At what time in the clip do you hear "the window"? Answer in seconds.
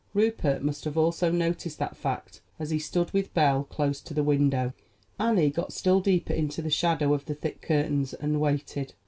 4.15-4.73